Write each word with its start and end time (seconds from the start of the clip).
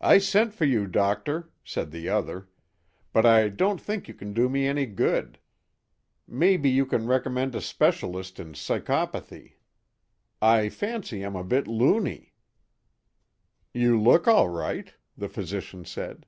"I 0.00 0.18
sent 0.18 0.52
for 0.52 0.64
you, 0.64 0.88
Doctor," 0.88 1.52
said 1.62 1.92
the 1.92 2.08
other, 2.08 2.48
"but 3.12 3.24
I 3.24 3.48
don't 3.50 3.80
think 3.80 4.08
you 4.08 4.14
can 4.14 4.32
do 4.32 4.48
me 4.48 4.66
any 4.66 4.84
good. 4.84 5.38
May 6.26 6.56
be 6.56 6.68
you 6.68 6.84
can 6.84 7.06
recommend 7.06 7.54
a 7.54 7.60
specialist 7.60 8.40
in 8.40 8.54
psychopathy. 8.54 9.52
I 10.42 10.68
fancy 10.70 11.22
I'm 11.22 11.36
a 11.36 11.44
bit 11.44 11.68
loony." 11.68 12.34
"You 13.72 14.00
look 14.02 14.26
all 14.26 14.48
right," 14.48 14.92
the 15.16 15.28
physician 15.28 15.84
said. 15.84 16.26